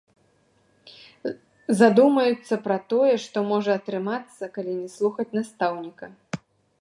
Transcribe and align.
Задумаюцца 1.81 2.55
пра 2.65 2.77
тое, 2.93 3.11
што 3.25 3.37
можа 3.51 3.71
атрымацца 3.81 4.43
калі 4.57 4.73
не 4.81 4.89
слухаць 4.97 5.31
настаўніка. 5.39 6.05